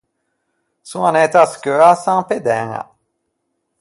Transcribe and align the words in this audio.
Son 0.89 1.03
anæta 1.09 1.39
à 1.43 1.47
scheua 1.51 1.87
à 1.93 1.99
San 2.03 2.19
Pê 2.27 2.37
d’Æña. 2.45 2.83